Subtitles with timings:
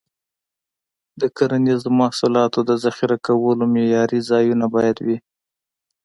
[1.21, 5.17] د کرنیزو محصولاتو د ذخیره کولو معیاري ځایونه باید وي.